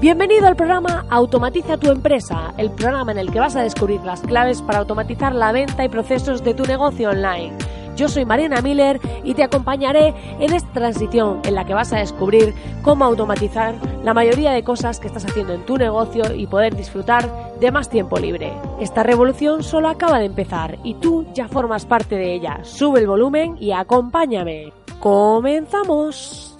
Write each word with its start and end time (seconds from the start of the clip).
Bienvenido 0.00 0.46
al 0.46 0.54
programa 0.54 1.06
Automatiza 1.10 1.76
tu 1.76 1.90
empresa, 1.90 2.54
el 2.56 2.70
programa 2.70 3.10
en 3.10 3.18
el 3.18 3.32
que 3.32 3.40
vas 3.40 3.56
a 3.56 3.62
descubrir 3.62 4.00
las 4.02 4.20
claves 4.20 4.62
para 4.62 4.78
automatizar 4.78 5.34
la 5.34 5.50
venta 5.50 5.84
y 5.84 5.88
procesos 5.88 6.44
de 6.44 6.54
tu 6.54 6.62
negocio 6.66 7.10
online. 7.10 7.56
Yo 7.98 8.08
soy 8.08 8.24
Mariana 8.24 8.60
Miller 8.60 9.00
y 9.24 9.34
te 9.34 9.42
acompañaré 9.42 10.14
en 10.38 10.54
esta 10.54 10.72
transición 10.72 11.40
en 11.42 11.56
la 11.56 11.64
que 11.64 11.74
vas 11.74 11.92
a 11.92 11.98
descubrir 11.98 12.54
cómo 12.82 13.04
automatizar 13.04 13.74
la 14.04 14.14
mayoría 14.14 14.52
de 14.52 14.62
cosas 14.62 15.00
que 15.00 15.08
estás 15.08 15.24
haciendo 15.24 15.52
en 15.52 15.66
tu 15.66 15.76
negocio 15.76 16.32
y 16.32 16.46
poder 16.46 16.76
disfrutar 16.76 17.58
de 17.58 17.72
más 17.72 17.90
tiempo 17.90 18.20
libre. 18.20 18.52
Esta 18.78 19.02
revolución 19.02 19.64
solo 19.64 19.88
acaba 19.88 20.20
de 20.20 20.26
empezar 20.26 20.78
y 20.84 20.94
tú 20.94 21.26
ya 21.34 21.48
formas 21.48 21.86
parte 21.86 22.14
de 22.14 22.34
ella. 22.34 22.60
Sube 22.62 23.00
el 23.00 23.08
volumen 23.08 23.56
y 23.58 23.72
acompáñame. 23.72 24.72
¡Comenzamos! 25.00 26.57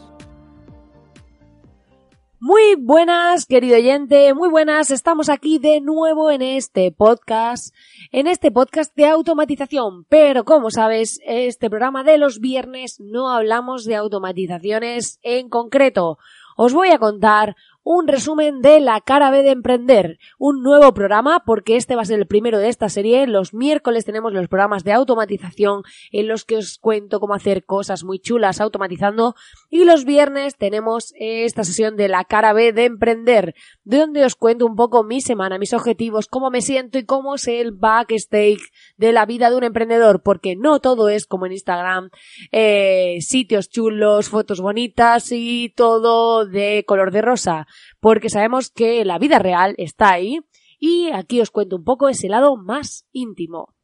Muy 2.41 2.77
buenas, 2.77 3.47
querido 3.47 3.77
oyente, 3.77 4.33
muy 4.33 4.49
buenas. 4.49 4.93
Estamos 4.93 5.29
aquí 5.29 5.59
de 5.59 5.81
nuevo 5.81 6.31
en 6.31 6.41
este 6.41 6.93
podcast, 6.93 7.75
en 8.13 8.29
este 8.29 8.53
podcast 8.53 8.95
de 8.95 9.07
automatización. 9.07 10.05
Pero 10.05 10.45
como 10.45 10.71
sabes, 10.71 11.21
este 11.27 11.69
programa 11.69 12.05
de 12.05 12.17
los 12.17 12.39
viernes 12.39 13.01
no 13.01 13.33
hablamos 13.33 13.87
de 13.87 13.97
automatizaciones 13.97 15.19
en 15.23 15.49
concreto. 15.49 16.19
Os 16.57 16.73
voy 16.75 16.91
a 16.91 17.01
contar 17.01 17.57
un 17.91 18.07
resumen 18.07 18.61
de 18.61 18.81
La 18.81 19.01
cara 19.01 19.31
B 19.31 19.43
de 19.43 19.51
emprender, 19.51 20.19
un 20.39 20.63
nuevo 20.63 20.93
programa 20.93 21.43
porque 21.47 21.77
este 21.77 21.97
va 21.97 22.03
a 22.03 22.05
ser 22.05 22.19
el 22.19 22.27
primero 22.27 22.59
de 22.59 22.69
esta 22.69 22.91
serie. 22.91 23.27
Los 23.27 23.55
miércoles 23.55 24.05
tenemos 24.05 24.35
los 24.35 24.47
programas 24.47 24.85
de 24.85 24.93
automatización 24.93 25.85
en 26.13 26.29
los 26.29 26.45
que 26.45 26.59
os 26.59 26.77
cuento 26.77 27.19
cómo 27.19 27.33
hacer 27.33 27.65
cosas 27.65 28.05
muy 28.05 28.19
chulas 28.19 28.61
automatizando 28.61 29.37
y 29.71 29.87
los 29.87 30.05
viernes 30.05 30.59
tenemos 30.59 31.15
esta 31.19 31.65
sesión 31.65 31.97
de 31.97 32.09
La 32.09 32.25
cara 32.25 32.53
B 32.53 32.75
de 32.75 32.85
emprender, 32.85 33.55
donde 33.85 34.23
os 34.27 34.35
cuento 34.35 34.67
un 34.67 34.77
poco 34.77 35.03
mi 35.03 35.23
semana, 35.23 35.57
mis 35.57 35.73
objetivos, 35.73 36.29
cómo 36.29 36.51
me 36.51 36.61
siento 36.61 36.99
y 36.99 37.07
cómo 37.07 37.37
es 37.37 37.49
el 37.49 37.73
backstage 37.73 38.71
de 38.99 39.13
la 39.13 39.25
vida 39.25 39.49
de 39.49 39.57
un 39.57 39.65
emprendedor, 39.65 40.23
porque 40.23 40.57
no 40.57 40.81
todo 40.81 41.09
es 41.09 41.25
como 41.25 41.47
en 41.47 41.53
Instagram, 41.53 42.11
eh, 42.53 43.17
sitios 43.23 43.71
chulos, 43.71 44.29
fotos 44.29 44.61
bonitas 44.61 45.33
y 45.33 45.73
todo 45.75 46.45
de 46.45 46.85
color 46.87 47.13
de 47.13 47.23
rosa 47.23 47.67
porque 48.01 48.31
sabemos 48.31 48.71
que 48.71 49.05
la 49.05 49.19
vida 49.19 49.39
real 49.39 49.75
está 49.79 50.13
ahí 50.13 50.41
y 50.79 51.11
aquí 51.13 51.41
os 51.41 51.51
cuento 51.51 51.77
un 51.77 51.85
poco 51.85 52.09
ese 52.09 52.29
lado 52.29 52.57
más 52.57 53.07
íntimo. 53.13 53.75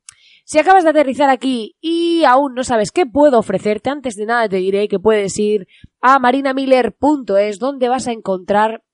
Si 0.46 0.58
acabas 0.58 0.84
de 0.84 0.90
aterrizar 0.90 1.30
aquí 1.30 1.76
y 1.80 2.24
aún 2.24 2.54
no 2.54 2.64
sabes 2.64 2.90
qué 2.90 3.06
puedo 3.06 3.38
ofrecerte, 3.38 3.88
antes 3.88 4.14
de 4.14 4.26
nada 4.26 4.48
te 4.48 4.56
diré 4.56 4.88
que 4.88 4.98
puedes 4.98 5.38
ir 5.38 5.66
a 6.02 6.18
marinamiller.es 6.18 7.58
donde 7.58 7.88
vas 7.88 8.06
a 8.08 8.12
encontrar 8.12 8.84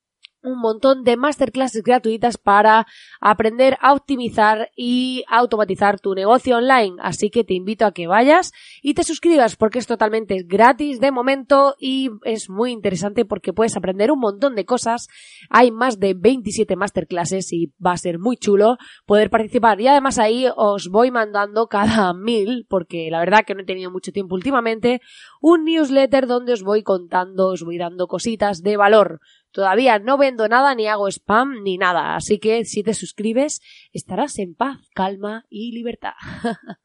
un 0.42 0.58
montón 0.58 1.04
de 1.04 1.16
masterclasses 1.16 1.82
gratuitas 1.82 2.38
para 2.38 2.86
aprender 3.20 3.76
a 3.80 3.92
optimizar 3.92 4.70
y 4.76 5.24
automatizar 5.28 6.00
tu 6.00 6.14
negocio 6.14 6.56
online. 6.56 6.96
Así 7.00 7.30
que 7.30 7.44
te 7.44 7.54
invito 7.54 7.84
a 7.84 7.92
que 7.92 8.06
vayas 8.06 8.52
y 8.82 8.94
te 8.94 9.04
suscribas 9.04 9.56
porque 9.56 9.78
es 9.78 9.86
totalmente 9.86 10.42
gratis 10.46 11.00
de 11.00 11.12
momento 11.12 11.74
y 11.78 12.10
es 12.24 12.48
muy 12.48 12.72
interesante 12.72 13.24
porque 13.24 13.52
puedes 13.52 13.76
aprender 13.76 14.10
un 14.10 14.20
montón 14.20 14.54
de 14.54 14.64
cosas. 14.64 15.08
Hay 15.50 15.70
más 15.70 15.98
de 15.98 16.14
27 16.14 16.76
masterclasses 16.76 17.52
y 17.52 17.72
va 17.84 17.92
a 17.92 17.98
ser 17.98 18.18
muy 18.18 18.36
chulo 18.36 18.78
poder 19.06 19.30
participar. 19.30 19.80
Y 19.80 19.88
además 19.88 20.18
ahí 20.18 20.46
os 20.56 20.88
voy 20.88 21.10
mandando 21.10 21.66
cada 21.66 22.12
mil, 22.14 22.66
porque 22.68 23.08
la 23.10 23.20
verdad 23.20 23.44
que 23.46 23.54
no 23.54 23.62
he 23.62 23.66
tenido 23.66 23.90
mucho 23.90 24.12
tiempo 24.12 24.34
últimamente, 24.34 25.00
un 25.40 25.64
newsletter 25.64 26.26
donde 26.26 26.52
os 26.52 26.62
voy 26.62 26.82
contando, 26.82 27.48
os 27.48 27.62
voy 27.62 27.78
dando 27.78 28.06
cositas 28.06 28.62
de 28.62 28.76
valor 28.76 29.20
Todavía 29.52 29.98
no 29.98 30.16
vendo 30.18 30.48
nada 30.48 30.74
ni 30.74 30.86
hago 30.86 31.08
spam 31.08 31.62
ni 31.62 31.78
nada, 31.78 32.14
así 32.14 32.38
que 32.38 32.64
si 32.64 32.82
te 32.82 32.94
suscribes 32.94 33.60
estarás 33.92 34.38
en 34.38 34.54
paz, 34.54 34.78
calma 34.94 35.46
y 35.48 35.72
libertad. 35.72 36.14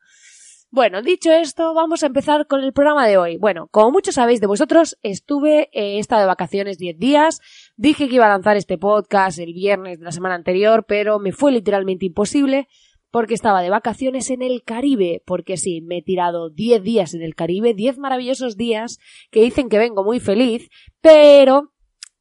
Bueno, 0.71 1.01
dicho 1.01 1.31
esto, 1.31 1.73
vamos 1.73 2.03
a 2.03 2.07
empezar 2.07 2.47
con 2.47 2.61
el 2.61 2.73
programa 2.73 3.07
de 3.07 3.17
hoy. 3.17 3.37
Bueno, 3.37 3.69
como 3.71 3.91
muchos 3.91 4.15
sabéis 4.15 4.41
de 4.41 4.47
vosotros, 4.47 4.97
estuve, 5.03 5.69
he 5.71 5.99
estado 5.99 6.23
de 6.23 6.27
vacaciones 6.27 6.77
10 6.77 6.97
días, 6.99 7.39
dije 7.77 8.09
que 8.09 8.15
iba 8.15 8.25
a 8.25 8.29
lanzar 8.29 8.57
este 8.57 8.77
podcast 8.77 9.39
el 9.39 9.53
viernes 9.53 9.99
de 9.99 10.03
la 10.03 10.11
semana 10.11 10.35
anterior, 10.35 10.83
pero 10.85 11.17
me 11.17 11.31
fue 11.31 11.53
literalmente 11.53 12.07
imposible 12.07 12.67
porque 13.09 13.35
estaba 13.35 13.61
de 13.61 13.69
vacaciones 13.69 14.29
en 14.29 14.41
el 14.41 14.63
Caribe, 14.63 15.23
porque 15.25 15.55
sí, 15.55 15.79
me 15.79 15.99
he 15.99 16.01
tirado 16.01 16.49
10 16.49 16.83
días 16.83 17.13
en 17.13 17.21
el 17.21 17.35
Caribe, 17.35 17.73
10 17.73 17.97
maravillosos 17.97 18.57
días 18.57 18.99
que 19.31 19.43
dicen 19.43 19.69
que 19.69 19.77
vengo 19.77 20.03
muy 20.03 20.19
feliz, 20.19 20.69
pero 20.99 21.71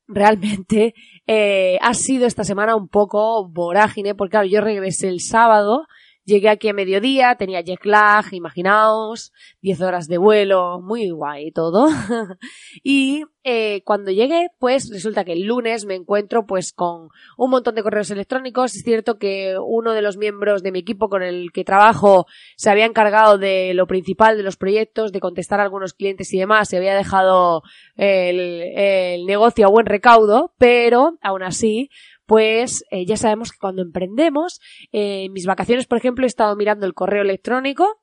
realmente 0.07 0.95
eh, 1.27 1.79
ha 1.81 1.95
sido 1.95 2.27
esta 2.27 2.45
semana 2.45 2.77
un 2.77 2.89
poco 2.89 3.49
vorágine, 3.49 4.15
porque 4.15 4.33
claro, 4.33 4.47
yo 4.47 4.61
regresé 4.61 5.09
el 5.09 5.21
sábado 5.21 5.87
Llegué 6.25 6.49
aquí 6.49 6.69
a 6.69 6.73
mediodía, 6.73 7.35
tenía 7.35 7.61
jet 7.61 7.85
lag, 7.85 8.33
imaginaos, 8.33 9.33
10 9.61 9.81
horas 9.83 10.09
de 10.09 10.17
vuelo, 10.17 10.81
muy 10.81 11.11
guay 11.11 11.51
todo. 11.51 11.89
y 12.83 13.25
eh, 13.43 13.83
cuando 13.85 14.11
llegué, 14.11 14.49
pues 14.59 14.89
resulta 14.91 15.23
que 15.27 15.35
el 15.35 15.43
lunes 15.43 15.85
me 15.85 15.95
encuentro 15.95 16.47
pues 16.47 16.73
con 16.73 17.09
un 17.37 17.51
montón 17.51 17.75
de 17.75 17.83
correos 17.83 18.11
electrónicos. 18.11 18.75
Es 18.75 18.83
cierto 18.85 19.19
que 19.19 19.57
uno 19.63 19.93
de 19.93 20.01
los 20.01 20.17
miembros 20.17 20.63
de 20.63 20.73
mi 20.73 20.79
equipo 20.79 21.11
con 21.11 21.23
el 21.23 21.53
que 21.53 21.63
trabajo 21.63 22.25
se 22.57 22.71
había 22.71 22.87
encargado 22.87 23.37
de 23.37 23.75
lo 23.75 23.87
principal 23.87 24.39
de 24.39 24.45
los 24.45 24.57
proyectos, 24.57 25.13
de 25.13 25.21
contestar 25.21 25.61
a 25.61 25.65
algunos 25.65 25.93
clientes 25.93 26.33
y 26.33 26.39
demás, 26.39 26.71
se 26.71 26.79
había 26.79 26.95
dejado 26.95 27.63
el, 27.97 28.63
el 28.77 29.27
negocio 29.27 29.67
a 29.67 29.71
buen 29.71 29.85
recaudo, 29.85 30.55
pero 30.57 31.19
aún 31.21 31.43
así 31.43 31.91
pues 32.27 32.85
eh, 32.91 33.07
ya 33.07 33.17
sabemos 33.17 33.53
que 33.53 33.59
cuando 33.59 33.83
emprendemos, 33.83 34.61
eh, 34.93 35.25
en 35.25 35.33
mis 35.33 35.47
vacaciones, 35.47 35.87
por 35.87 35.99
ejemplo, 35.99 36.25
he 36.25 36.27
estado 36.27 36.57
mirando 36.57 36.87
el 36.87 36.95
correo 36.95 37.23
electrónico, 37.23 38.01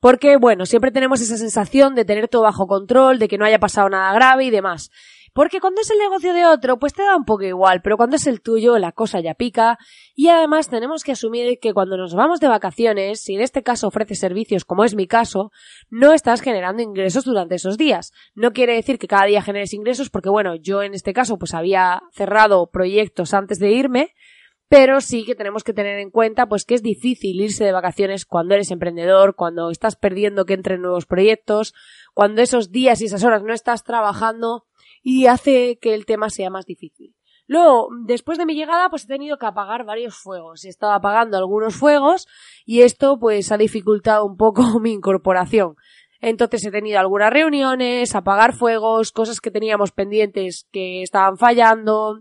porque, 0.00 0.38
bueno, 0.38 0.64
siempre 0.64 0.90
tenemos 0.90 1.20
esa 1.20 1.36
sensación 1.36 1.94
de 1.94 2.06
tener 2.06 2.28
todo 2.28 2.42
bajo 2.42 2.66
control, 2.66 3.18
de 3.18 3.28
que 3.28 3.36
no 3.36 3.44
haya 3.44 3.58
pasado 3.58 3.90
nada 3.90 4.14
grave 4.14 4.46
y 4.46 4.50
demás. 4.50 4.90
Porque 5.32 5.60
cuando 5.60 5.80
es 5.80 5.90
el 5.90 5.98
negocio 5.98 6.34
de 6.34 6.44
otro, 6.46 6.78
pues 6.78 6.92
te 6.92 7.02
da 7.02 7.16
un 7.16 7.24
poco 7.24 7.44
igual, 7.44 7.82
pero 7.82 7.96
cuando 7.96 8.16
es 8.16 8.26
el 8.26 8.40
tuyo, 8.40 8.78
la 8.78 8.92
cosa 8.92 9.20
ya 9.20 9.34
pica. 9.34 9.78
Y 10.14 10.28
además 10.28 10.68
tenemos 10.68 11.04
que 11.04 11.12
asumir 11.12 11.58
que 11.60 11.72
cuando 11.72 11.96
nos 11.96 12.14
vamos 12.14 12.40
de 12.40 12.48
vacaciones, 12.48 13.20
si 13.20 13.34
en 13.34 13.40
este 13.40 13.62
caso 13.62 13.88
ofreces 13.88 14.18
servicios, 14.18 14.64
como 14.64 14.84
es 14.84 14.94
mi 14.94 15.06
caso, 15.06 15.52
no 15.88 16.12
estás 16.12 16.40
generando 16.40 16.82
ingresos 16.82 17.24
durante 17.24 17.54
esos 17.54 17.78
días. 17.78 18.12
No 18.34 18.52
quiere 18.52 18.74
decir 18.74 18.98
que 18.98 19.08
cada 19.08 19.26
día 19.26 19.42
generes 19.42 19.72
ingresos, 19.72 20.10
porque 20.10 20.30
bueno, 20.30 20.56
yo 20.56 20.82
en 20.82 20.94
este 20.94 21.12
caso 21.12 21.38
pues 21.38 21.54
había 21.54 22.02
cerrado 22.12 22.70
proyectos 22.70 23.32
antes 23.34 23.58
de 23.58 23.70
irme, 23.70 24.14
pero 24.70 25.00
sí 25.00 25.24
que 25.24 25.34
tenemos 25.34 25.64
que 25.64 25.72
tener 25.72 25.98
en 25.98 26.10
cuenta 26.10 26.46
pues 26.46 26.64
que 26.64 26.74
es 26.74 26.82
difícil 26.82 27.40
irse 27.40 27.64
de 27.64 27.72
vacaciones 27.72 28.24
cuando 28.24 28.54
eres 28.54 28.70
emprendedor, 28.70 29.34
cuando 29.34 29.70
estás 29.70 29.96
perdiendo 29.96 30.44
que 30.44 30.54
entren 30.54 30.82
nuevos 30.82 31.06
proyectos, 31.06 31.74
cuando 32.14 32.40
esos 32.40 32.70
días 32.70 33.00
y 33.00 33.06
esas 33.06 33.24
horas 33.24 33.42
no 33.42 33.52
estás 33.52 33.82
trabajando 33.82 34.66
y 35.02 35.26
hace 35.26 35.78
que 35.80 35.94
el 35.94 36.06
tema 36.06 36.30
sea 36.30 36.50
más 36.50 36.66
difícil. 36.66 37.14
Luego, 37.46 37.88
después 38.04 38.38
de 38.38 38.46
mi 38.46 38.54
llegada, 38.54 38.90
pues 38.90 39.04
he 39.04 39.08
tenido 39.08 39.36
que 39.36 39.46
apagar 39.46 39.84
varios 39.84 40.14
fuegos. 40.14 40.64
He 40.64 40.68
estado 40.68 40.92
apagando 40.92 41.36
algunos 41.36 41.74
fuegos 41.74 42.28
y 42.64 42.82
esto 42.82 43.18
pues 43.18 43.50
ha 43.50 43.58
dificultado 43.58 44.24
un 44.24 44.36
poco 44.36 44.62
mi 44.80 44.92
incorporación. 44.92 45.74
Entonces 46.20 46.64
he 46.64 46.70
tenido 46.70 47.00
algunas 47.00 47.32
reuniones, 47.32 48.14
apagar 48.14 48.52
fuegos, 48.54 49.10
cosas 49.10 49.40
que 49.40 49.50
teníamos 49.50 49.90
pendientes 49.90 50.68
que 50.70 51.02
estaban 51.02 51.38
fallando. 51.38 52.20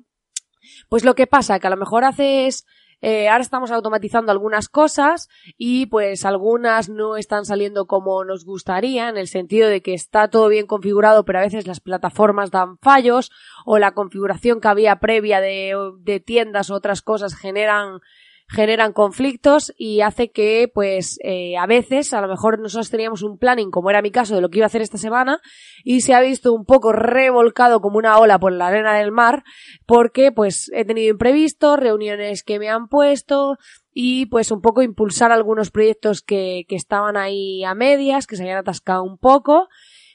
Pues 0.90 1.06
lo 1.06 1.14
que 1.14 1.28
pasa, 1.28 1.60
que 1.60 1.68
a 1.68 1.72
lo 1.72 1.78
mejor 1.78 2.06
haces 2.06 2.66
eh, 3.02 3.30
ahora 3.30 3.42
estamos 3.42 3.72
automatizando 3.72 4.32
algunas 4.32 4.68
cosas 4.68 5.30
y 5.58 5.86
pues 5.86 6.26
algunas 6.26 6.90
no 6.90 7.16
están 7.18 7.46
saliendo 7.46 7.88
como 7.88 8.24
nos 8.26 8.46
gustaría 8.46 9.10
en 9.10 9.18
el 9.18 9.28
sentido 9.28 9.70
de 9.70 9.82
que 9.82 9.94
está 9.94 10.30
todo 10.30 10.48
bien 10.50 10.68
configurado 10.68 11.24
pero 11.26 11.40
a 11.40 11.44
veces 11.44 11.68
las 11.68 11.80
plataformas 11.80 12.52
dan 12.52 12.78
fallos 12.80 13.32
o 13.66 13.80
la 13.80 13.94
configuración 13.94 14.60
que 14.60 14.68
había 14.68 14.98
previa 14.98 15.40
de, 15.42 15.76
de 16.00 16.20
tiendas 16.20 16.70
u 16.70 16.74
otras 16.74 17.02
cosas 17.02 17.36
generan 17.36 18.02
generan 18.50 18.94
conflictos 18.94 19.74
y 19.78 20.02
hace 20.02 20.32
que, 20.32 20.70
pues, 20.74 21.20
eh, 21.24 21.56
a 21.58 21.68
veces, 21.68 22.14
a 22.14 22.22
lo 22.22 22.28
mejor 22.28 22.60
nosotros 22.60 22.90
teníamos 22.90 23.22
un 23.22 23.38
planning, 23.38 23.70
como 23.70 23.92
era 23.92 24.02
mi 24.02 24.12
caso, 24.12 24.36
de 24.36 24.42
lo 24.42 24.50
que 24.50 24.58
iba 24.58 24.66
a 24.66 24.68
hacer 24.68 24.82
esta 24.82 24.98
semana, 24.98 25.40
y 25.84 26.02
se 26.02 26.16
ha 26.16 26.22
visto 26.22 26.52
un 26.52 26.66
poco 26.66 26.92
revolcado 26.92 27.80
como 27.80 28.00
una 28.00 28.18
ola 28.18 28.40
por 28.40 28.52
la 28.52 28.68
arena 28.68 28.96
del 28.96 29.12
mar, 29.12 29.44
porque, 29.86 30.32
pues, 30.32 30.72
he 30.74 30.84
tenido 30.84 31.12
imprevistos, 31.12 31.80
reuniones 31.80 32.44
que 32.44 32.58
me 32.58 32.70
han 32.70 32.88
puesto, 32.88 33.58
y 33.94 34.26
pues 34.28 34.52
un 34.52 34.62
poco 34.62 34.82
impulsar 34.82 35.32
algunos 35.32 35.72
proyectos 35.72 36.22
que, 36.22 36.64
que 36.68 36.76
estaban 36.76 37.18
ahí 37.18 37.64
a 37.64 37.76
medias, 37.76 38.28
que 38.28 38.36
se 38.36 38.44
habían 38.44 38.60
atascado 38.60 39.04
un 39.04 39.18
poco, 39.18 39.68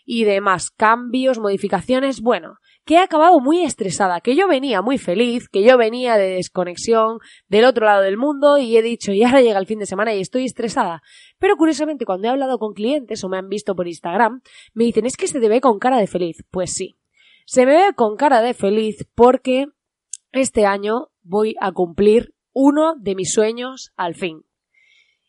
y 0.04 0.24
demás, 0.24 0.70
cambios, 0.70 1.38
modificaciones, 1.38 2.20
bueno, 2.20 2.56
que 2.84 2.94
he 2.94 2.98
acabado 2.98 3.40
muy 3.40 3.62
estresada, 3.62 4.20
que 4.20 4.36
yo 4.36 4.46
venía 4.46 4.82
muy 4.82 4.98
feliz, 4.98 5.48
que 5.48 5.62
yo 5.62 5.78
venía 5.78 6.16
de 6.16 6.34
desconexión 6.34 7.18
del 7.48 7.64
otro 7.64 7.86
lado 7.86 8.02
del 8.02 8.18
mundo 8.18 8.58
y 8.58 8.76
he 8.76 8.82
dicho, 8.82 9.12
y 9.12 9.22
ahora 9.22 9.40
llega 9.40 9.58
el 9.58 9.66
fin 9.66 9.78
de 9.78 9.86
semana 9.86 10.14
y 10.14 10.20
estoy 10.20 10.44
estresada. 10.44 11.02
Pero 11.38 11.56
curiosamente 11.56 12.04
cuando 12.04 12.28
he 12.28 12.30
hablado 12.30 12.58
con 12.58 12.74
clientes 12.74 13.24
o 13.24 13.28
me 13.28 13.38
han 13.38 13.48
visto 13.48 13.74
por 13.74 13.88
Instagram, 13.88 14.42
me 14.74 14.84
dicen, 14.84 15.06
es 15.06 15.16
que 15.16 15.28
se 15.28 15.40
te 15.40 15.48
ve 15.48 15.60
con 15.60 15.78
cara 15.78 15.98
de 15.98 16.06
feliz. 16.06 16.44
Pues 16.50 16.72
sí, 16.74 16.96
se 17.46 17.64
me 17.64 17.72
ve 17.72 17.94
con 17.94 18.16
cara 18.16 18.42
de 18.42 18.52
feliz 18.52 19.06
porque 19.14 19.66
este 20.32 20.66
año 20.66 21.08
voy 21.22 21.56
a 21.60 21.72
cumplir 21.72 22.34
uno 22.52 22.94
de 22.96 23.14
mis 23.14 23.32
sueños 23.32 23.92
al 23.96 24.14
fin. 24.14 24.44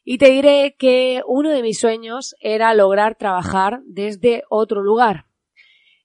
Y 0.04 0.18
te 0.18 0.30
diré 0.30 0.76
que 0.78 1.24
uno 1.26 1.50
de 1.52 1.64
mis 1.64 1.80
sueños 1.80 2.36
era 2.40 2.74
lograr 2.76 3.16
trabajar 3.16 3.82
desde 3.86 4.44
otro 4.50 4.84
lugar 4.84 5.26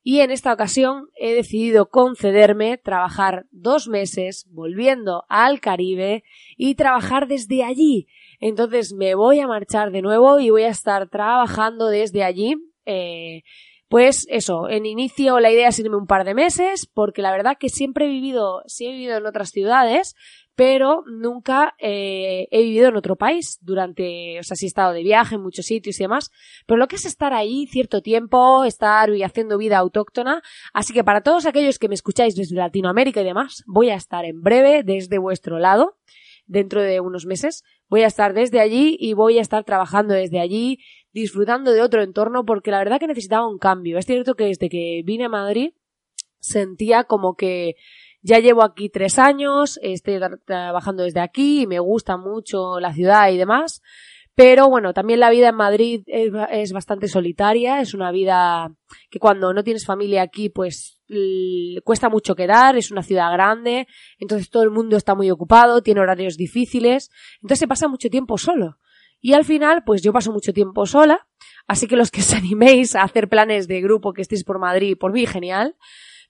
y 0.03 0.21
en 0.21 0.31
esta 0.31 0.53
ocasión 0.53 1.09
he 1.17 1.35
decidido 1.35 1.91
concederme 1.91 2.79
trabajar 2.79 3.47
dos 3.51 3.89
meses 3.89 4.47
volviendo 4.51 5.25
al 5.29 5.61
Caribe 5.61 6.25
y 6.57 6.75
trabajar 6.75 7.29
desde 7.29 7.65
allí. 7.65 8.07
Entonces 8.41 8.95
me 8.95 9.15
voy 9.15 9.41
a 9.41 9.47
marchar 9.47 9.91
de 9.91 10.01
nuevo 10.01 10.41
y 10.41 10.51
voy 10.51 10.63
a 10.63 10.71
estar 10.71 11.09
trabajando 11.09 11.89
desde 11.89 12.25
allí. 12.25 12.55
Eh, 12.87 13.43
pues 13.89 14.27
eso, 14.31 14.69
en 14.69 14.87
inicio 14.87 15.41
la 15.41 15.51
idea 15.51 15.69
es 15.69 15.79
irme 15.79 15.97
un 15.97 16.07
par 16.07 16.25
de 16.25 16.33
meses, 16.33 16.87
porque 16.87 17.23
la 17.23 17.33
verdad 17.33 17.57
que 17.59 17.69
siempre 17.69 18.07
he 18.07 18.09
vivido, 18.09 18.63
sí 18.67 18.87
he 18.87 18.93
vivido 18.93 19.19
en 19.19 19.27
otras 19.27 19.51
ciudades, 19.51 20.15
pero 20.61 21.05
nunca 21.07 21.75
eh, 21.79 22.47
he 22.51 22.61
vivido 22.61 22.89
en 22.89 22.97
otro 22.97 23.17
país 23.17 23.59
durante, 23.63 24.39
o 24.41 24.43
sea, 24.43 24.57
sí 24.57 24.67
he 24.67 24.69
estado 24.69 24.93
de 24.93 25.03
viaje 25.03 25.37
en 25.37 25.41
muchos 25.41 25.65
sitios 25.65 25.99
y 25.99 26.05
demás, 26.05 26.31
pero 26.67 26.77
lo 26.77 26.87
que 26.87 26.97
es 26.97 27.07
estar 27.07 27.33
ahí 27.33 27.67
cierto 27.67 28.03
tiempo, 28.03 28.65
estar 28.65 29.09
y 29.09 29.23
haciendo 29.23 29.57
vida 29.57 29.79
autóctona, 29.79 30.43
así 30.75 30.93
que 30.93 31.03
para 31.03 31.23
todos 31.23 31.47
aquellos 31.47 31.79
que 31.79 31.89
me 31.89 31.95
escucháis 31.95 32.35
desde 32.35 32.57
Latinoamérica 32.57 33.23
y 33.23 33.25
demás, 33.25 33.65
voy 33.67 33.89
a 33.89 33.95
estar 33.95 34.27
en 34.27 34.43
breve 34.43 34.83
desde 34.85 35.17
vuestro 35.17 35.59
lado, 35.59 35.97
dentro 36.45 36.83
de 36.83 37.01
unos 37.01 37.25
meses, 37.25 37.65
voy 37.89 38.03
a 38.03 38.09
estar 38.09 38.35
desde 38.35 38.61
allí 38.61 38.99
y 39.01 39.15
voy 39.15 39.39
a 39.39 39.41
estar 39.41 39.65
trabajando 39.65 40.13
desde 40.13 40.41
allí, 40.41 40.81
disfrutando 41.15 41.73
de 41.73 41.81
otro 41.81 42.03
entorno, 42.03 42.45
porque 42.45 42.71
la 42.71 42.81
verdad 42.81 43.01
que 43.01 43.07
necesitaba 43.07 43.49
un 43.49 43.57
cambio. 43.57 43.97
Es 43.97 44.05
cierto 44.05 44.35
que 44.35 44.45
desde 44.45 44.69
que 44.69 45.01
vine 45.07 45.25
a 45.25 45.31
Madrid 45.31 45.71
sentía 46.39 47.05
como 47.05 47.35
que 47.35 47.77
ya 48.23 48.39
llevo 48.39 48.63
aquí 48.63 48.89
tres 48.89 49.19
años, 49.19 49.79
estoy 49.83 50.19
trabajando 50.45 51.05
desde 51.05 51.21
aquí 51.21 51.63
y 51.63 51.67
me 51.67 51.79
gusta 51.79 52.17
mucho 52.17 52.81
la 52.81 52.93
ciudad 52.93 53.31
y 53.31 53.39
demás. 53.39 53.83
Pero 54.35 54.69
bueno, 54.69 54.95
también 54.95 55.21
la 55.21 55.29
vida 55.29 55.49
en 55.49 55.57
Madrid 55.57 56.03
es, 56.07 56.73
bastante 56.73 57.09
solitaria, 57.09 57.81
es 57.81 57.93
una 57.93 58.11
vida 58.11 58.73
que 59.11 59.19
cuando 59.19 59.53
no 59.53 59.65
tienes 59.65 59.85
familia 59.85 60.23
aquí 60.23 60.49
pues 60.49 60.99
cuesta 61.85 62.09
mucho 62.09 62.35
quedar, 62.35 62.77
es 62.77 62.91
una 62.91 63.03
ciudad 63.03 63.33
grande, 63.33 63.87
entonces 64.19 64.49
todo 64.49 64.63
el 64.63 64.71
mundo 64.71 64.97
está 64.97 65.15
muy 65.15 65.31
ocupado, 65.31 65.83
tiene 65.83 66.01
horarios 66.01 66.37
difíciles, 66.37 67.11
entonces 67.43 67.59
se 67.59 67.69
pasa 67.69 67.89
mucho 67.89 68.09
tiempo 68.09 68.39
solo. 68.39 68.79
Y 69.21 69.35
al 69.35 69.45
final, 69.45 69.83
pues 69.85 70.03
yo 70.03 70.13
paso 70.13 70.33
mucho 70.33 70.55
tiempo 70.55 70.87
sola, 70.87 71.27
así 71.67 71.87
que 71.87 71.97
los 71.97 72.11
que 72.11 72.21
os 72.21 72.33
animéis 72.33 72.95
a 72.95 73.03
hacer 73.03 73.29
planes 73.29 73.69
de 73.69 73.83
grupo 73.83 74.13
que 74.13 74.23
estéis 74.23 74.45
por 74.45 74.59
Madrid, 74.59 74.97
por 74.99 75.13
mí, 75.13 75.27
genial. 75.27 75.77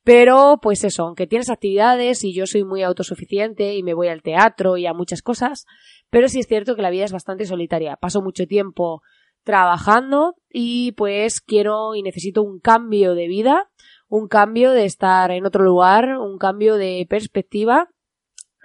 Pero, 0.02 0.58
pues 0.62 0.82
eso, 0.84 1.04
aunque 1.04 1.26
tienes 1.26 1.50
actividades 1.50 2.24
y 2.24 2.32
yo 2.32 2.46
soy 2.46 2.64
muy 2.64 2.82
autosuficiente 2.82 3.74
y 3.74 3.82
me 3.82 3.94
voy 3.94 4.08
al 4.08 4.22
teatro 4.22 4.76
y 4.76 4.86
a 4.86 4.94
muchas 4.94 5.22
cosas, 5.22 5.66
pero 6.08 6.28
sí 6.28 6.40
es 6.40 6.46
cierto 6.46 6.74
que 6.74 6.82
la 6.82 6.90
vida 6.90 7.04
es 7.04 7.12
bastante 7.12 7.44
solitaria. 7.44 7.96
Paso 7.96 8.22
mucho 8.22 8.46
tiempo 8.46 9.02
trabajando 9.44 10.36
y 10.50 10.92
pues 10.92 11.40
quiero 11.40 11.94
y 11.94 12.02
necesito 12.02 12.42
un 12.42 12.60
cambio 12.60 13.14
de 13.14 13.28
vida, 13.28 13.70
un 14.08 14.28
cambio 14.28 14.72
de 14.72 14.84
estar 14.84 15.30
en 15.30 15.46
otro 15.46 15.64
lugar, 15.64 16.18
un 16.18 16.38
cambio 16.38 16.76
de 16.76 17.06
perspectiva 17.08 17.88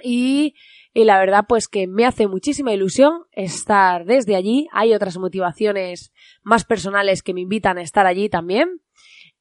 y, 0.04 0.56
y 0.94 1.04
la 1.04 1.20
verdad 1.20 1.46
pues 1.48 1.68
que 1.68 1.88
me 1.88 2.06
hace 2.06 2.28
muchísima 2.28 2.74
ilusión 2.74 3.24
estar 3.32 4.06
desde 4.06 4.36
allí. 4.36 4.68
Hay 4.72 4.94
otras 4.94 5.18
motivaciones 5.18 6.12
más 6.44 6.66
personales 6.66 7.24
que 7.24 7.34
me 7.34 7.42
invitan 7.42 7.78
a 7.78 7.82
estar 7.82 8.06
allí 8.06 8.30
también. 8.30 8.82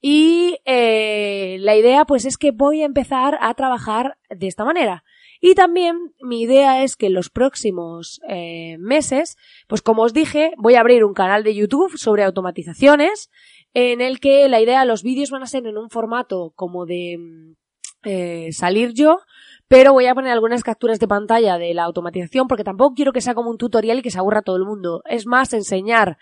Y 0.07 0.59
eh, 0.67 1.57
la 1.61 1.77
idea 1.77 2.05
pues 2.05 2.27
es 2.27 2.37
que 2.37 2.51
voy 2.51 2.83
a 2.83 2.85
empezar 2.85 3.39
a 3.41 3.55
trabajar 3.55 4.19
de 4.29 4.49
esta 4.49 4.63
manera. 4.63 5.03
Y 5.41 5.55
también 5.55 6.13
mi 6.21 6.43
idea 6.43 6.83
es 6.83 6.95
que 6.95 7.07
en 7.07 7.15
los 7.15 7.31
próximos 7.31 8.21
eh, 8.29 8.77
meses, 8.79 9.39
pues 9.67 9.81
como 9.81 10.03
os 10.03 10.13
dije, 10.13 10.53
voy 10.59 10.75
a 10.75 10.81
abrir 10.81 11.05
un 11.05 11.15
canal 11.15 11.43
de 11.43 11.55
YouTube 11.55 11.97
sobre 11.97 12.23
automatizaciones 12.23 13.31
en 13.73 14.03
el 14.03 14.21
que 14.21 14.47
la 14.51 14.61
idea, 14.61 14.85
los 14.85 15.03
vídeos 15.03 15.31
van 15.31 15.43
a 15.43 15.47
ser 15.47 15.67
en 15.67 15.79
un 15.79 15.89
formato 15.89 16.53
como 16.55 16.85
de 16.85 17.17
mm, 17.19 17.55
eh, 18.03 18.49
salir 18.53 18.93
yo, 18.93 19.21
pero 19.69 19.95
voy 19.95 20.05
a 20.05 20.15
poner 20.15 20.33
algunas 20.33 20.63
capturas 20.63 21.01
de 21.01 21.09
pantalla 21.09 21.57
de 21.57 21.73
la 21.73 21.85
automatización 21.85 22.47
porque 22.47 22.63
tampoco 22.63 22.95
quiero 22.95 23.15
que 23.15 23.23
sea 23.23 23.35
como 23.35 23.49
un 23.49 23.57
tutorial 23.57 24.01
y 24.01 24.03
que 24.03 24.11
se 24.11 24.19
aburra 24.19 24.43
todo 24.43 24.57
el 24.57 24.67
mundo. 24.67 25.03
Es 25.09 25.25
más 25.25 25.55
enseñar 25.55 26.19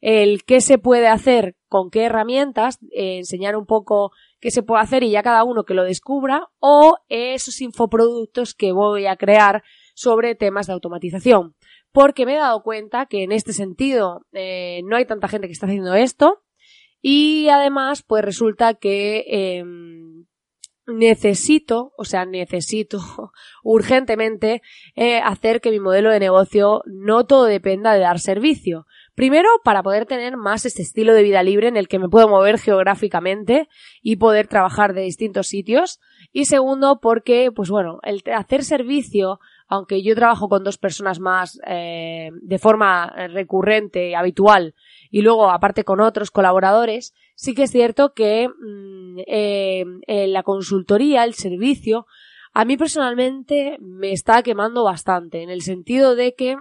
el 0.00 0.44
qué 0.44 0.62
se 0.62 0.78
puede 0.78 1.08
hacer 1.08 1.54
con 1.68 1.90
qué 1.90 2.04
herramientas, 2.04 2.78
eh, 2.92 3.18
enseñar 3.18 3.56
un 3.56 3.66
poco 3.66 4.12
qué 4.40 4.50
se 4.50 4.62
puede 4.62 4.82
hacer 4.82 5.02
y 5.02 5.10
ya 5.10 5.22
cada 5.22 5.44
uno 5.44 5.64
que 5.64 5.74
lo 5.74 5.84
descubra 5.84 6.48
o 6.58 6.96
esos 7.08 7.60
infoproductos 7.60 8.54
que 8.54 8.72
voy 8.72 9.06
a 9.06 9.16
crear 9.16 9.62
sobre 9.94 10.34
temas 10.34 10.66
de 10.66 10.74
automatización. 10.74 11.54
Porque 11.92 12.26
me 12.26 12.34
he 12.34 12.38
dado 12.38 12.62
cuenta 12.62 13.06
que 13.06 13.22
en 13.22 13.32
este 13.32 13.52
sentido 13.52 14.26
eh, 14.32 14.82
no 14.84 14.96
hay 14.96 15.06
tanta 15.06 15.28
gente 15.28 15.46
que 15.46 15.52
está 15.52 15.66
haciendo 15.66 15.94
esto 15.94 16.42
y 17.00 17.48
además 17.48 18.02
pues 18.02 18.24
resulta 18.24 18.74
que 18.74 19.24
em, 19.28 20.26
necesito, 20.86 21.92
o 21.96 22.04
sea, 22.04 22.24
necesito 22.24 22.98
urgentemente 23.62 24.62
eh, 24.94 25.18
hacer 25.18 25.60
que 25.60 25.70
mi 25.70 25.80
modelo 25.80 26.10
de 26.10 26.20
negocio 26.20 26.82
no 26.86 27.26
todo 27.26 27.44
dependa 27.44 27.92
de 27.92 28.00
dar 28.00 28.20
servicio. 28.20 28.86
Primero, 29.16 29.48
para 29.64 29.82
poder 29.82 30.04
tener 30.04 30.36
más 30.36 30.66
este 30.66 30.82
estilo 30.82 31.14
de 31.14 31.22
vida 31.22 31.42
libre 31.42 31.68
en 31.68 31.78
el 31.78 31.88
que 31.88 31.98
me 31.98 32.10
puedo 32.10 32.28
mover 32.28 32.58
geográficamente 32.58 33.66
y 34.02 34.16
poder 34.16 34.46
trabajar 34.46 34.92
de 34.92 35.00
distintos 35.00 35.46
sitios. 35.46 36.00
Y 36.34 36.44
segundo, 36.44 37.00
porque, 37.00 37.50
pues 37.50 37.70
bueno, 37.70 37.98
el 38.02 38.22
hacer 38.34 38.62
servicio, 38.62 39.40
aunque 39.68 40.02
yo 40.02 40.14
trabajo 40.14 40.50
con 40.50 40.64
dos 40.64 40.76
personas 40.76 41.18
más 41.18 41.58
eh, 41.66 42.28
de 42.42 42.58
forma 42.58 43.10
recurrente, 43.28 44.14
habitual, 44.14 44.74
y 45.10 45.22
luego 45.22 45.50
aparte 45.50 45.82
con 45.82 46.00
otros 46.00 46.30
colaboradores, 46.30 47.14
sí 47.34 47.54
que 47.54 47.62
es 47.62 47.70
cierto 47.70 48.12
que 48.12 48.48
mm, 48.48 49.20
eh, 49.26 49.84
la 50.28 50.42
consultoría, 50.42 51.24
el 51.24 51.32
servicio, 51.32 52.06
a 52.52 52.66
mí 52.66 52.76
personalmente 52.76 53.78
me 53.80 54.12
está 54.12 54.42
quemando 54.42 54.84
bastante, 54.84 55.42
en 55.42 55.48
el 55.48 55.62
sentido 55.62 56.16
de 56.16 56.34
que 56.34 56.56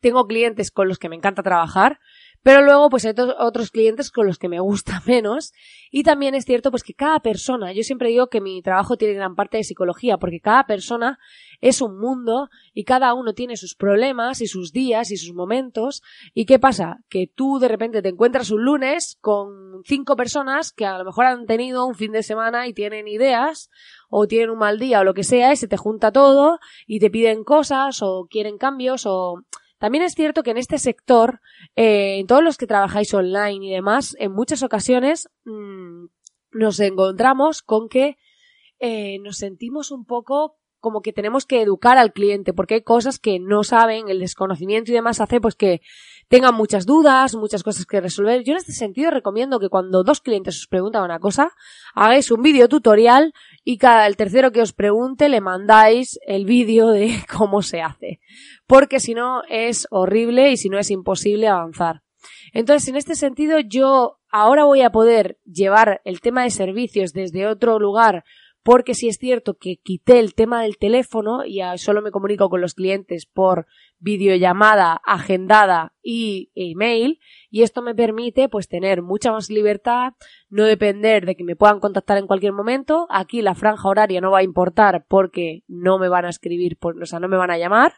tengo 0.00 0.26
clientes 0.26 0.70
con 0.70 0.88
los 0.88 0.98
que 0.98 1.08
me 1.08 1.16
encanta 1.16 1.42
trabajar, 1.42 1.98
pero 2.44 2.60
luego 2.60 2.90
pues 2.90 3.06
hay 3.06 3.14
otros 3.38 3.70
clientes 3.70 4.10
con 4.10 4.26
los 4.26 4.38
que 4.38 4.50
me 4.50 4.60
gusta 4.60 5.02
menos. 5.06 5.52
Y 5.90 6.02
también 6.02 6.34
es 6.34 6.44
cierto 6.44 6.70
pues 6.70 6.82
que 6.82 6.92
cada 6.92 7.20
persona, 7.20 7.72
yo 7.72 7.82
siempre 7.82 8.10
digo 8.10 8.28
que 8.28 8.42
mi 8.42 8.60
trabajo 8.60 8.96
tiene 8.96 9.14
gran 9.14 9.34
parte 9.34 9.56
de 9.56 9.64
psicología 9.64 10.18
porque 10.18 10.40
cada 10.40 10.66
persona 10.66 11.18
es 11.62 11.80
un 11.80 11.98
mundo 11.98 12.50
y 12.74 12.84
cada 12.84 13.14
uno 13.14 13.32
tiene 13.32 13.56
sus 13.56 13.74
problemas 13.74 14.42
y 14.42 14.46
sus 14.46 14.72
días 14.72 15.10
y 15.10 15.16
sus 15.16 15.34
momentos. 15.34 16.02
Y 16.34 16.44
qué 16.44 16.58
pasa 16.58 16.98
que 17.08 17.26
tú 17.34 17.58
de 17.58 17.68
repente 17.68 18.02
te 18.02 18.10
encuentras 18.10 18.50
un 18.50 18.62
lunes 18.62 19.16
con 19.22 19.82
cinco 19.86 20.14
personas 20.14 20.70
que 20.70 20.84
a 20.84 20.98
lo 20.98 21.04
mejor 21.06 21.24
han 21.24 21.46
tenido 21.46 21.86
un 21.86 21.94
fin 21.94 22.12
de 22.12 22.22
semana 22.22 22.68
y 22.68 22.74
tienen 22.74 23.08
ideas 23.08 23.70
o 24.10 24.26
tienen 24.26 24.50
un 24.50 24.58
mal 24.58 24.78
día 24.78 25.00
o 25.00 25.04
lo 25.04 25.14
que 25.14 25.24
sea 25.24 25.52
y 25.54 25.56
se 25.56 25.66
te 25.66 25.78
junta 25.78 26.12
todo 26.12 26.58
y 26.86 27.00
te 27.00 27.08
piden 27.08 27.42
cosas 27.42 28.02
o 28.02 28.26
quieren 28.28 28.58
cambios 28.58 29.06
o 29.06 29.44
también 29.84 30.02
es 30.02 30.14
cierto 30.14 30.42
que 30.42 30.52
en 30.52 30.56
este 30.56 30.78
sector, 30.78 31.42
eh, 31.76 32.18
en 32.18 32.26
todos 32.26 32.42
los 32.42 32.56
que 32.56 32.66
trabajáis 32.66 33.12
online 33.12 33.66
y 33.66 33.70
demás, 33.70 34.16
en 34.18 34.32
muchas 34.32 34.62
ocasiones 34.62 35.28
mmm, 35.44 36.06
nos 36.52 36.80
encontramos 36.80 37.60
con 37.60 37.90
que 37.90 38.16
eh, 38.78 39.18
nos 39.18 39.36
sentimos 39.36 39.90
un 39.90 40.06
poco 40.06 40.56
como 40.84 41.00
que 41.00 41.14
tenemos 41.14 41.46
que 41.46 41.62
educar 41.62 41.96
al 41.96 42.12
cliente, 42.12 42.52
porque 42.52 42.74
hay 42.74 42.82
cosas 42.82 43.18
que 43.18 43.40
no 43.40 43.64
saben, 43.64 44.10
el 44.10 44.20
desconocimiento 44.20 44.90
y 44.90 44.94
demás 44.94 45.18
hace 45.18 45.40
pues 45.40 45.54
que 45.54 45.80
tengan 46.28 46.54
muchas 46.54 46.84
dudas, 46.84 47.34
muchas 47.36 47.62
cosas 47.62 47.86
que 47.86 48.02
resolver. 48.02 48.44
Yo 48.44 48.52
en 48.52 48.58
este 48.58 48.72
sentido 48.72 49.10
recomiendo 49.10 49.58
que 49.58 49.70
cuando 49.70 50.02
dos 50.02 50.20
clientes 50.20 50.58
os 50.58 50.66
preguntan 50.66 51.02
una 51.02 51.20
cosa, 51.20 51.52
hagáis 51.94 52.30
un 52.30 52.42
vídeo 52.42 52.68
tutorial 52.68 53.32
y 53.64 53.78
cada 53.78 54.06
el 54.06 54.18
tercero 54.18 54.52
que 54.52 54.60
os 54.60 54.74
pregunte 54.74 55.30
le 55.30 55.40
mandáis 55.40 56.20
el 56.26 56.44
vídeo 56.44 56.88
de 56.88 57.14
cómo 57.34 57.62
se 57.62 57.80
hace. 57.80 58.20
Porque 58.66 59.00
si 59.00 59.14
no 59.14 59.40
es 59.48 59.86
horrible 59.90 60.50
y 60.50 60.58
si 60.58 60.68
no 60.68 60.78
es 60.78 60.90
imposible 60.90 61.48
avanzar. 61.48 62.02
Entonces, 62.52 62.90
en 62.90 62.96
este 62.96 63.14
sentido, 63.14 63.58
yo 63.58 64.18
ahora 64.30 64.64
voy 64.64 64.82
a 64.82 64.90
poder 64.90 65.38
llevar 65.46 66.02
el 66.04 66.20
tema 66.20 66.42
de 66.42 66.50
servicios 66.50 67.14
desde 67.14 67.46
otro 67.46 67.78
lugar 67.78 68.24
porque 68.64 68.94
si 68.94 69.08
es 69.08 69.18
cierto 69.18 69.58
que 69.58 69.76
quité 69.76 70.18
el 70.18 70.34
tema 70.34 70.62
del 70.62 70.78
teléfono 70.78 71.44
y 71.44 71.60
solo 71.76 72.00
me 72.00 72.10
comunico 72.10 72.48
con 72.48 72.62
los 72.62 72.72
clientes 72.74 73.26
por 73.26 73.66
videollamada, 73.98 75.00
agendada 75.04 75.92
y 76.02 76.50
email 76.54 77.20
y 77.50 77.62
esto 77.62 77.82
me 77.82 77.94
permite 77.94 78.48
pues 78.48 78.66
tener 78.66 79.02
mucha 79.02 79.30
más 79.32 79.50
libertad, 79.50 80.14
no 80.48 80.64
depender 80.64 81.26
de 81.26 81.36
que 81.36 81.44
me 81.44 81.56
puedan 81.56 81.78
contactar 81.78 82.16
en 82.16 82.26
cualquier 82.26 82.54
momento, 82.54 83.06
aquí 83.10 83.42
la 83.42 83.54
franja 83.54 83.86
horaria 83.86 84.22
no 84.22 84.30
va 84.30 84.38
a 84.38 84.44
importar 84.44 85.04
porque 85.08 85.62
no 85.68 85.98
me 85.98 86.08
van 86.08 86.24
a 86.24 86.30
escribir, 86.30 86.78
o 86.80 87.06
sea, 87.06 87.20
no 87.20 87.28
me 87.28 87.36
van 87.36 87.50
a 87.50 87.58
llamar, 87.58 87.92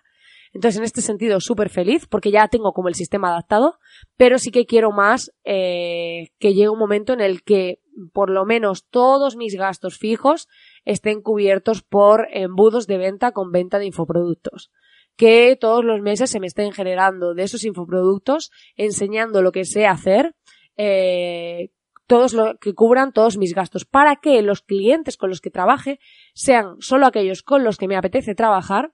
entonces, 0.53 0.79
en 0.79 0.85
este 0.85 1.03
sentido, 1.03 1.39
súper 1.41 1.69
feliz 1.69 2.07
porque 2.07 2.31
ya 2.31 2.49
tengo 2.49 2.73
como 2.73 2.89
el 2.89 2.95
sistema 2.95 3.29
adaptado, 3.29 3.79
pero 4.17 4.39
sí 4.39 4.51
que 4.51 4.65
quiero 4.65 4.91
más 4.91 5.31
eh, 5.45 6.29
que 6.39 6.55
llegue 6.55 6.71
un 6.71 6.79
momento 6.79 7.13
en 7.13 7.21
el 7.21 7.43
que 7.43 7.81
por 8.13 8.31
lo 8.31 8.45
menos 8.45 8.87
todos 8.89 9.37
mis 9.37 9.55
gastos 9.55 9.99
fijos 9.99 10.49
estén 10.85 11.23
cubiertos 11.23 11.83
por 11.83 12.29
embudos 12.31 12.87
de 12.87 12.99
venta 12.99 13.33
con 13.33 13.53
venta 13.53 13.79
de 13.79 13.87
infoproductos. 13.87 14.71
Que 15.17 15.57
todos 15.59 15.85
los 15.85 16.01
meses 16.03 16.31
se 16.31 16.41
me 16.41 16.47
estén 16.47 16.73
generando 16.73 17.35
de 17.35 17.43
esos 17.45 17.65
infoproductos, 17.65 18.51
enseñando 18.77 19.43
lo 19.43 19.53
que 19.53 19.65
sé 19.65 19.87
hacer, 19.87 20.35
eh, 20.77 21.71
todos 22.07 22.35
lo 22.35 22.57
que 22.59 22.75
cubran 22.75 23.13
todos 23.13 23.37
mis 23.37 23.55
gastos 23.55 23.85
para 23.85 24.17
que 24.17 24.41
los 24.43 24.63
clientes 24.63 25.17
con 25.17 25.31
los 25.31 25.41
que 25.41 25.51
trabaje 25.51 25.99
sean 26.35 26.77
solo 26.81 27.07
aquellos 27.07 27.43
con 27.43 27.65
los 27.65 27.79
que 27.79 27.89
me 27.89 27.97
apetece 27.97 28.35
trabajar 28.35 28.93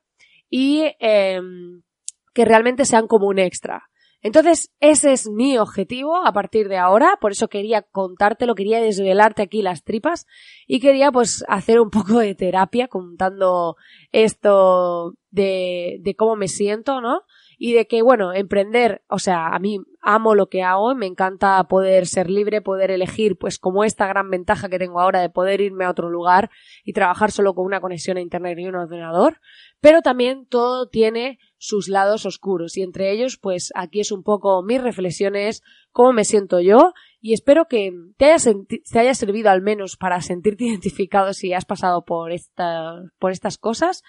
y 0.48 0.94
em, 0.98 1.82
que 2.34 2.44
realmente 2.44 2.84
sean 2.84 3.06
como 3.06 3.26
un 3.26 3.38
extra. 3.38 3.90
Entonces, 4.22 4.72
ese 4.78 5.12
es 5.12 5.28
mi 5.28 5.58
objetivo 5.58 6.16
a 6.24 6.32
partir 6.32 6.68
de 6.68 6.78
ahora, 6.78 7.18
por 7.20 7.32
eso 7.32 7.48
quería 7.48 7.82
contártelo, 7.82 8.54
quería 8.54 8.80
desvelarte 8.80 9.42
aquí 9.42 9.62
las 9.62 9.82
tripas 9.82 10.26
y 10.66 10.78
quería 10.78 11.10
pues 11.10 11.44
hacer 11.48 11.80
un 11.80 11.90
poco 11.90 12.20
de 12.20 12.36
terapia 12.36 12.86
contando 12.86 13.76
esto 14.12 15.14
de, 15.30 15.98
de 16.00 16.14
cómo 16.14 16.36
me 16.36 16.46
siento, 16.46 17.00
¿no? 17.00 17.22
Y 17.58 17.72
de 17.72 17.86
que, 17.86 18.02
bueno, 18.02 18.32
emprender, 18.32 19.02
o 19.08 19.18
sea, 19.18 19.48
a 19.48 19.58
mí 19.58 19.78
amo 20.02 20.34
lo 20.34 20.48
que 20.48 20.62
hago, 20.62 20.94
me 20.96 21.06
encanta 21.06 21.62
poder 21.64 22.06
ser 22.06 22.28
libre, 22.28 22.60
poder 22.60 22.90
elegir, 22.90 23.38
pues 23.38 23.58
como 23.58 23.84
esta 23.84 24.06
gran 24.08 24.28
ventaja 24.30 24.68
que 24.68 24.78
tengo 24.78 25.00
ahora 25.00 25.20
de 25.20 25.30
poder 25.30 25.60
irme 25.60 25.84
a 25.84 25.90
otro 25.90 26.10
lugar 26.10 26.50
y 26.84 26.92
trabajar 26.92 27.30
solo 27.30 27.54
con 27.54 27.64
una 27.64 27.80
conexión 27.80 28.16
a 28.16 28.20
internet 28.20 28.58
y 28.58 28.66
un 28.66 28.74
ordenador, 28.74 29.40
pero 29.80 30.02
también 30.02 30.44
todo 30.46 30.88
tiene 30.88 31.38
sus 31.56 31.88
lados 31.88 32.26
oscuros 32.26 32.76
y 32.76 32.82
entre 32.82 33.12
ellos 33.12 33.38
pues 33.40 33.72
aquí 33.76 34.00
es 34.00 34.10
un 34.10 34.24
poco 34.24 34.62
mis 34.64 34.82
reflexiones, 34.82 35.62
cómo 35.92 36.12
me 36.12 36.24
siento 36.24 36.58
yo 36.58 36.92
y 37.20 37.34
espero 37.34 37.66
que 37.68 37.92
te 38.16 38.32
haya, 38.32 38.52
te 38.90 38.98
haya 38.98 39.14
servido 39.14 39.50
al 39.50 39.62
menos 39.62 39.96
para 39.96 40.20
sentirte 40.20 40.64
identificado 40.66 41.32
si 41.32 41.52
has 41.52 41.64
pasado 41.64 42.04
por, 42.04 42.32
esta, 42.32 43.04
por 43.20 43.30
estas 43.30 43.56
cosas. 43.56 44.02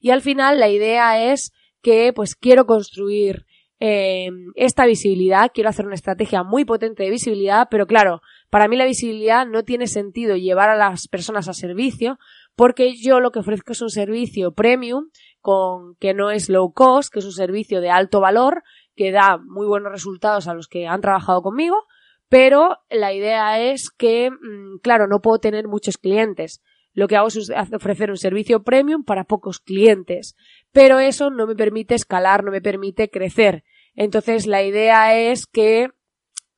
Y 0.00 0.10
al 0.10 0.20
final 0.20 0.60
la 0.60 0.68
idea 0.68 1.32
es 1.32 1.52
que 1.80 2.12
pues 2.12 2.34
quiero 2.36 2.66
construir 2.66 3.46
eh, 3.80 4.30
esta 4.56 4.86
visibilidad, 4.86 5.50
quiero 5.54 5.70
hacer 5.70 5.86
una 5.86 5.94
estrategia 5.94 6.42
muy 6.42 6.64
potente 6.64 7.04
de 7.04 7.10
visibilidad, 7.10 7.68
pero 7.70 7.86
claro, 7.86 8.20
para 8.50 8.66
mí 8.66 8.76
la 8.76 8.86
visibilidad 8.86 9.46
no 9.46 9.62
tiene 9.62 9.86
sentido 9.86 10.36
llevar 10.36 10.68
a 10.68 10.76
las 10.76 11.06
personas 11.06 11.48
a 11.48 11.52
servicio, 11.52 12.18
porque 12.56 12.96
yo 12.96 13.20
lo 13.20 13.30
que 13.30 13.38
ofrezco 13.38 13.72
es 13.72 13.82
un 13.82 13.90
servicio 13.90 14.52
premium, 14.52 15.10
con 15.40 15.94
que 16.00 16.12
no 16.12 16.30
es 16.30 16.48
low 16.48 16.72
cost, 16.72 17.12
que 17.12 17.20
es 17.20 17.24
un 17.24 17.32
servicio 17.32 17.80
de 17.80 17.90
alto 17.90 18.20
valor, 18.20 18.64
que 18.96 19.12
da 19.12 19.38
muy 19.38 19.66
buenos 19.66 19.92
resultados 19.92 20.48
a 20.48 20.54
los 20.54 20.66
que 20.66 20.88
han 20.88 21.00
trabajado 21.00 21.40
conmigo, 21.42 21.86
pero 22.28 22.78
la 22.90 23.12
idea 23.12 23.60
es 23.60 23.90
que, 23.90 24.30
mm, 24.30 24.78
claro, 24.82 25.06
no 25.06 25.20
puedo 25.20 25.38
tener 25.38 25.68
muchos 25.68 25.98
clientes. 25.98 26.62
Lo 26.92 27.06
que 27.06 27.16
hago 27.16 27.28
es 27.28 27.50
ofrecer 27.72 28.10
un 28.10 28.16
servicio 28.16 28.62
premium 28.62 29.04
para 29.04 29.24
pocos 29.24 29.60
clientes 29.60 30.34
pero 30.72 30.98
eso 30.98 31.30
no 31.30 31.46
me 31.46 31.56
permite 31.56 31.94
escalar, 31.94 32.44
no 32.44 32.50
me 32.50 32.60
permite 32.60 33.10
crecer. 33.10 33.64
Entonces 33.94 34.46
la 34.46 34.62
idea 34.62 35.18
es 35.18 35.46
que 35.46 35.88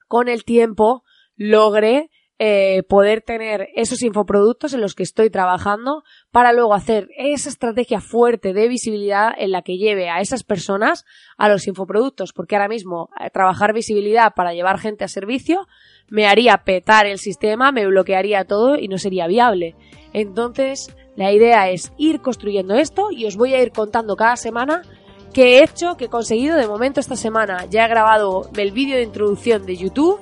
con 0.09 0.29
el 0.29 0.45
tiempo 0.45 1.05
logre 1.37 2.11
eh, 2.43 2.85
poder 2.85 3.21
tener 3.21 3.69
esos 3.75 4.01
infoproductos 4.01 4.73
en 4.73 4.81
los 4.81 4.95
que 4.95 5.03
estoy 5.03 5.29
trabajando 5.29 6.05
para 6.31 6.55
luego 6.55 6.73
hacer 6.73 7.11
esa 7.19 7.51
estrategia 7.51 8.01
fuerte 8.01 8.55
de 8.55 8.67
visibilidad 8.67 9.35
en 9.37 9.51
la 9.51 9.61
que 9.61 9.77
lleve 9.77 10.09
a 10.09 10.23
esas 10.23 10.43
personas 10.43 11.05
a 11.37 11.51
los 11.51 11.67
infoproductos, 11.67 12.33
porque 12.33 12.57
ahora 12.57 12.69
mismo 12.69 13.11
eh, 13.21 13.29
trabajar 13.29 13.75
visibilidad 13.75 14.33
para 14.35 14.55
llevar 14.55 14.79
gente 14.79 15.05
a 15.05 15.09
servicio 15.09 15.69
me 16.09 16.27
haría 16.27 16.57
petar 16.65 17.05
el 17.05 17.19
sistema, 17.19 17.73
me 17.73 17.87
bloquearía 17.87 18.47
todo 18.47 18.79
y 18.79 18.89
no 18.89 18.97
sería 18.97 19.27
viable. 19.27 19.77
Entonces, 20.15 20.97
la 21.17 21.33
idea 21.33 21.69
es 21.69 21.93
ir 21.99 22.23
construyendo 22.23 22.75
esto 22.75 23.11
y 23.11 23.27
os 23.27 23.37
voy 23.37 23.53
a 23.53 23.63
ir 23.63 23.71
contando 23.71 24.17
cada 24.17 24.39
semana 24.39 24.81
qué 25.35 25.59
he 25.59 25.65
hecho, 25.65 25.99
qué 25.99 26.07
he 26.07 26.09
conseguido. 26.09 26.57
De 26.57 26.67
momento 26.67 27.01
esta 27.01 27.17
semana 27.17 27.67
ya 27.69 27.85
he 27.85 27.89
grabado 27.89 28.49
el 28.57 28.73
vídeo 28.73 28.97
de 28.97 29.03
introducción 29.03 29.67
de 29.67 29.77
YouTube, 29.77 30.19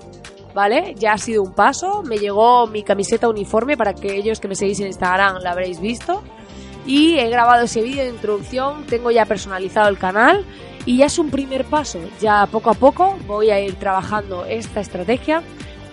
¿vale? 0.58 0.96
Ya 0.98 1.12
ha 1.12 1.18
sido 1.18 1.44
un 1.44 1.52
paso. 1.52 2.02
Me 2.02 2.18
llegó 2.18 2.66
mi 2.66 2.82
camiseta 2.82 3.28
uniforme 3.28 3.76
para 3.76 3.94
que 3.94 4.16
ellos 4.16 4.40
que 4.40 4.48
me 4.48 4.56
seguís 4.56 4.80
en 4.80 4.88
Instagram 4.88 5.36
la 5.40 5.52
habréis 5.52 5.80
visto. 5.80 6.20
Y 6.84 7.16
he 7.16 7.30
grabado 7.30 7.62
ese 7.66 7.80
vídeo 7.80 8.02
de 8.02 8.10
introducción, 8.10 8.84
tengo 8.86 9.12
ya 9.12 9.24
personalizado 9.24 9.88
el 9.88 9.98
canal 9.98 10.44
y 10.84 10.96
ya 10.96 11.06
es 11.06 11.16
un 11.20 11.30
primer 11.30 11.64
paso. 11.64 12.00
Ya 12.20 12.44
poco 12.46 12.70
a 12.70 12.74
poco 12.74 13.16
voy 13.28 13.50
a 13.50 13.60
ir 13.60 13.76
trabajando 13.76 14.46
esta 14.46 14.80
estrategia 14.80 15.44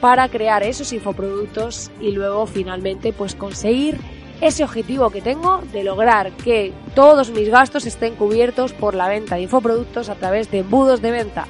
para 0.01 0.29
crear 0.29 0.63
esos 0.63 0.93
infoproductos 0.93 1.91
y 2.01 2.10
luego 2.10 2.48
finalmente 2.48 3.13
pues 3.13 3.36
conseguir 3.36 4.00
ese 4.41 4.63
objetivo 4.63 5.12
que 5.12 5.22
tengo 5.22 5.62
de 5.74 5.84
lograr 5.84 6.31
que 6.31 6.74
todos 6.95 7.29
mis 7.29 7.50
gastos 7.50 7.86
estén 7.86 8.15
cubiertos 8.15 8.74
por 8.74 8.95
la 8.95 9.07
venta 9.10 9.36
de 9.36 9.43
infoproductos 9.43 10.10
a 10.10 10.15
través 10.15 10.50
de 10.50 10.60
embudos 10.60 11.03
de 11.03 11.12
venta. 11.12 11.45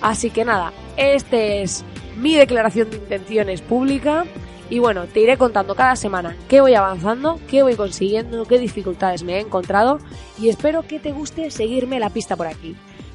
Así 0.00 0.30
que 0.30 0.44
nada, 0.44 0.72
este 0.96 1.62
es 1.62 1.84
mi 2.16 2.34
declaración 2.34 2.90
de 2.90 2.96
intenciones 2.96 3.60
pública 3.60 4.24
y 4.70 4.78
bueno, 4.78 5.04
te 5.06 5.20
iré 5.20 5.36
contando 5.36 5.74
cada 5.74 5.96
semana 5.96 6.36
qué 6.48 6.60
voy 6.60 6.74
avanzando, 6.74 7.38
qué 7.48 7.62
voy 7.62 7.76
consiguiendo, 7.76 8.44
qué 8.46 8.58
dificultades 8.58 9.22
me 9.22 9.36
he 9.36 9.40
encontrado 9.40 9.98
y 10.38 10.48
espero 10.48 10.82
que 10.82 10.98
te 10.98 11.12
guste 11.12 11.50
seguirme 11.50 12.00
la 12.00 12.10
pista 12.10 12.36
por 12.36 12.46
aquí. 12.46 12.74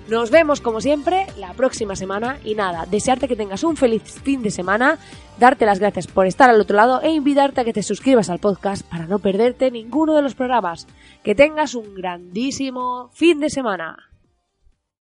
Nos 0.10 0.32
vemos 0.32 0.60
como 0.60 0.82
siempre 0.82 1.28
la 1.38 1.54
próxima 1.54 1.96
semana 1.96 2.40
y 2.44 2.56
nada, 2.56 2.88
desearte 2.90 3.28
que 3.28 3.36
tengas 3.36 3.64
un 3.64 3.78
feliz 3.78 4.02
fin 4.02 4.42
de 4.42 4.50
semana, 4.50 4.98
darte 5.38 5.68
las 5.68 5.80
gracias 5.80 6.08
por 6.08 6.26
estar 6.26 6.50
al 6.50 6.60
otro 6.60 6.76
lado 6.76 7.02
e 7.04 7.12
invitarte 7.12 7.62
a 7.62 7.64
que 7.64 7.74
te 7.74 7.84
suscribas 7.84 8.32
al 8.32 8.40
podcast 8.40 8.84
para 8.88 9.06
no 9.06 9.20
perderte 9.20 9.70
ninguno 9.70 10.16
de 10.16 10.24
los 10.24 10.34
programas. 10.34 10.88
Que 11.24 11.36
tengas 11.36 11.76
un 11.76 11.94
grandísimo 11.94 13.10
fin 13.14 13.40
de 13.40 13.52
semana. 13.52 14.09